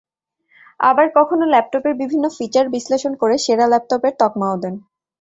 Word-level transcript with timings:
আবার 0.79 1.07
কখনও 1.17 1.45
ল্যাপটপের 1.45 1.93
বিভিন্ন 2.01 2.25
ফিচার 2.37 2.65
বিশ্লেষণ 2.75 3.13
করে 3.21 3.35
সেরা 3.37 3.65
ল্যাপটপের 3.67 4.13
তকমাও 4.21 4.55
দেন। 4.63 4.75